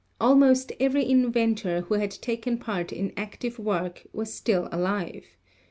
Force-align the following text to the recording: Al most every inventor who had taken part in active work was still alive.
Al 0.19 0.33
most 0.33 0.71
every 0.79 1.07
inventor 1.07 1.81
who 1.81 1.93
had 1.93 2.09
taken 2.09 2.57
part 2.57 2.91
in 2.91 3.13
active 3.15 3.59
work 3.59 4.01
was 4.13 4.33
still 4.33 4.67
alive. 4.71 5.37